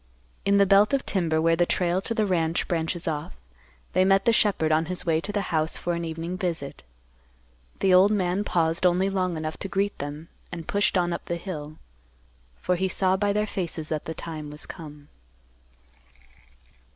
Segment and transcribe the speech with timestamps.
[0.45, 3.35] In the belt of timber, where the trail to the ranch branches off,
[3.93, 6.81] they met the shepherd on his way to the house for an evening visit.
[7.81, 11.35] The old man paused only long enough to greet them, and pushed on up the
[11.35, 11.77] hill,
[12.57, 15.07] for he saw by their faces that the time was come.